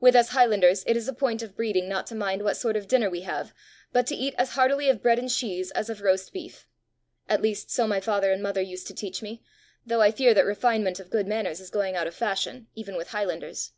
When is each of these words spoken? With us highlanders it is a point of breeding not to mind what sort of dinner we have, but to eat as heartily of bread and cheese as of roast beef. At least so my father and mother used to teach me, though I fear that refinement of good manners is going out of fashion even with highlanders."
With 0.00 0.16
us 0.16 0.30
highlanders 0.30 0.82
it 0.88 0.96
is 0.96 1.06
a 1.06 1.12
point 1.12 1.40
of 1.40 1.54
breeding 1.54 1.88
not 1.88 2.08
to 2.08 2.16
mind 2.16 2.42
what 2.42 2.56
sort 2.56 2.76
of 2.76 2.88
dinner 2.88 3.08
we 3.08 3.20
have, 3.20 3.54
but 3.92 4.08
to 4.08 4.14
eat 4.16 4.34
as 4.36 4.54
heartily 4.54 4.88
of 4.88 5.00
bread 5.00 5.20
and 5.20 5.30
cheese 5.30 5.70
as 5.70 5.88
of 5.88 6.00
roast 6.00 6.32
beef. 6.32 6.66
At 7.28 7.40
least 7.40 7.70
so 7.70 7.86
my 7.86 8.00
father 8.00 8.32
and 8.32 8.42
mother 8.42 8.60
used 8.60 8.88
to 8.88 8.92
teach 8.94 9.22
me, 9.22 9.40
though 9.86 10.00
I 10.02 10.10
fear 10.10 10.34
that 10.34 10.44
refinement 10.46 10.98
of 10.98 11.10
good 11.10 11.28
manners 11.28 11.60
is 11.60 11.70
going 11.70 11.94
out 11.94 12.08
of 12.08 12.14
fashion 12.16 12.66
even 12.74 12.96
with 12.96 13.10
highlanders." 13.10 13.70